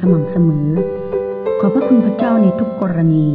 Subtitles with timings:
[0.00, 0.68] สม่ำเสมอ
[1.60, 3.26] ขอพระคุณพระเจ้าในทุกกรณี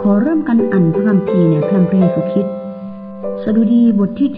[0.00, 2.54] ขอเริ่มกันอ่านพระคัมภีร์ในพระพระเยซูคริสต์
[3.42, 4.28] สดุดีบทที่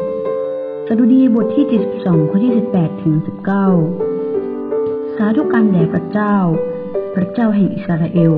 [0.00, 1.64] 72 สดุดีบทที่
[1.98, 3.14] 72 ข้อที่ 18 ถึง
[4.36, 6.36] 19 สาธุการแด่พระเจ้า
[7.14, 8.34] พระเจ้าแห่งอิสราเอล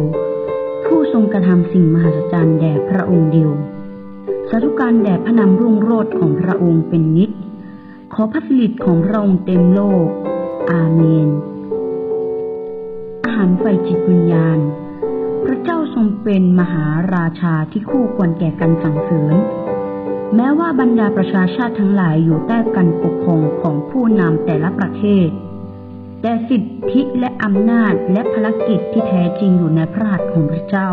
[0.85, 3.51] ผู้ทรงกระทำสิ่งมหัศจรรย์แด่พระองค์เดียว
[4.49, 7.31] สาธุการแด่พระนามรุ่งโรจน์ของพระองค์เป็นนิจ
[8.15, 10.09] ขอพระสิริของพระองค์เต็มโลก
[10.71, 11.29] อาเมน
[13.25, 14.59] อาหารไฟจิตวิญญาณ
[15.45, 19.35] พระเจ้าทรงเป็นมหาราชาที่คู่ควรแก่การสังเสริญ
[20.35, 25.29] แม้ว่าบรรดาประชาชาติทั้งหลายอยู่ใต้การปกครองของผู้นำแต่ละประเทศ
[26.23, 26.63] แต่สิท
[26.93, 30.91] ธิและอำนาจและภารกิจที่แท้จริงอยู่ในพระหัตถ์ของพระเจ้า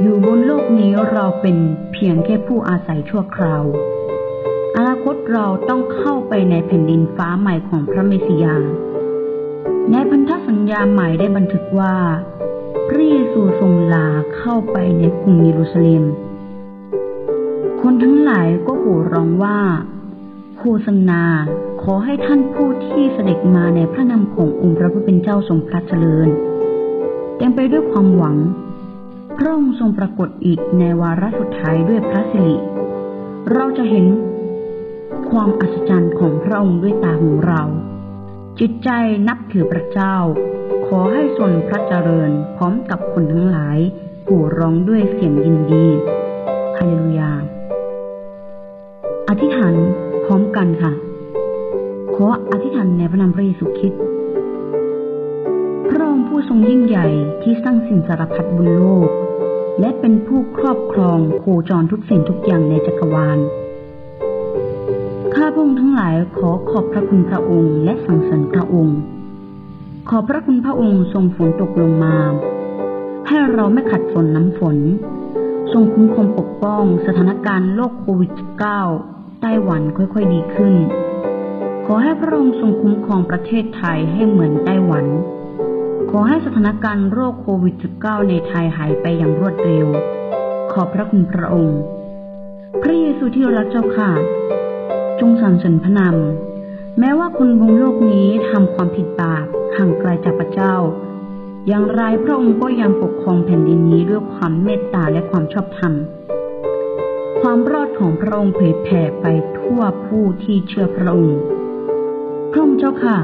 [0.00, 1.56] อยู่บนโลกนี้เราเป็น
[1.92, 3.64] เพียงแค่ผู้อาศัยชั่วคราว
[4.76, 8.56] อนาคตเราต้องเข้าไปในแผ่นดินฟ้าใหม่ของพระเมสสิยา
[9.90, 11.94] ในพันธสัญญาใหม่ได้บันทึกว่า
[12.88, 16.04] พระเยซูทรงลาเข้าไปในกรุงเยรูซาเล็ม
[17.80, 19.58] คนทั้งหลายก็โห่ร้องว่า
[20.58, 21.22] โฆษณา
[21.82, 26.28] ขอให้ท่านผู้ที่เสด็จมาในพระนามขององค์พระผู้เป็นเจ้าทรงพระเจริญ
[27.36, 28.36] เต็มไปด้วยความหวัง
[29.36, 32.56] พระองค์ทรงปรากฏอีกในวาระสุดท้ายด้วยพระสิริ
[33.52, 34.06] เราจะเห็น
[35.32, 37.62] ความอัศจรรย์ของพระองค์ด้วยตาของเรา
[38.60, 38.90] จิตใจ
[39.28, 40.16] นับถือพระเจ้า
[40.86, 43.78] ขอให้ทรงพระเจริญพร้อมกับคนทั้งหลาย
[44.26, 45.86] ผู้ร้องด้วยเสียงยินดี
[46.76, 47.32] ฮาเลลูยา
[49.28, 49.74] อธิษฐาน
[50.24, 50.92] พร้อมกันค่ะ
[52.14, 54.02] ขออธิษฐานในพระนามพระเยซูคริสต์
[55.88, 57.06] พระองค์ผู้ทรงยิ่งใหญ่
[57.42, 59.08] ที่สร้างสิ่งสารพัดบนโลก
[59.80, 63.40] และเป็นผู้ครอบครองโคจรทุกสิ่งทุกอย่างในจักรวาล
[65.36, 68.98] ข้าพระองค์ทั้งหลายขอขอบพระคุณพระองค์และสรรเสริญพระองค์
[70.08, 72.16] ขอพระคุณพระองค์ทรงฝนตกลงมา
[73.28, 74.76] ให้เราไม่ขัดฝนน้ำฝน
[75.72, 78.30] ทรงคุ้มครองปกป้องสถานการณ์โรคโควิด
[78.86, 80.74] -19 ไต้หวันค่อยๆดีขึ้น
[81.86, 85.06] ขอให้พระองค์ทรงคุ้มครองประเทศไทยให้เหมือนไต้หวัน
[86.10, 89.86] ขอให้สถานการณ์โรคโควิด -19 ในไทยหายไปอย่างรวดเร็ว
[90.72, 91.80] ขอบพระคุณพระองค์
[92.82, 94.12] พระเยซูที่รักเจ้าค่ะ
[95.24, 96.16] จงสรรเสริญพระนาม
[96.98, 99.46] แม้ว่าคนบนโลกนี้ทำความผิดบาป
[99.76, 100.74] ห่างไกลจากพระเจ้า
[101.68, 105.92] อย่างไรพระองค์ก็ยังปกครองแผ่นดินนี้ด้วยความเมตตาและความชอบธรรม
[107.40, 109.26] ความรอดของพระองค์เผยแผ่ไป
[109.58, 111.38] ทั่วผู้ที่เชื่อพระองค์
[112.50, 113.18] พระองค์เจ้าค่ะ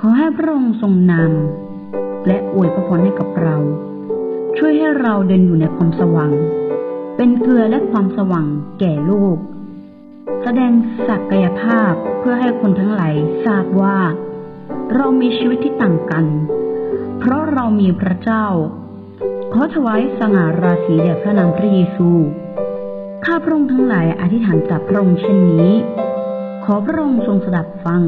[0.00, 3.56] ขอให้พระองค์ทรงนำและอวยพระพรให้กับเรา
[4.58, 6.32] ช่วยให้เราเดินอยู่ในความสว่าง
[7.16, 8.46] เป็นเกลือและความสว่าง
[8.80, 9.38] แก่โลก
[10.42, 10.72] แสดง
[11.08, 13.14] ศักยภาพเพื่อให้คนทั้งหลาย
[13.46, 13.98] ทราบว่า
[14.94, 16.26] เรามีชีวิตที่ต่างกัน
[17.18, 18.46] เพราะเรามีพระเจ้า
[19.52, 22.08] ขอถวายสง่าราศีแด่พระนามพระเยซู
[23.24, 25.70] ข้าพระองค์ทั้งหลายอธิษฐานกับพระองค์เช่นนี้
[26.64, 28.02] ขอพระองค์ทรงสดับฟัง